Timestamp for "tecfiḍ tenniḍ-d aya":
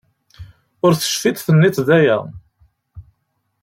0.95-2.17